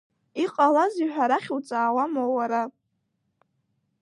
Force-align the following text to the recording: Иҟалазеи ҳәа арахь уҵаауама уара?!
Иҟалазеи 0.43 1.09
ҳәа 1.13 1.23
арахь 1.25 1.49
уҵаауама 1.55 2.23
уара?! 2.35 2.61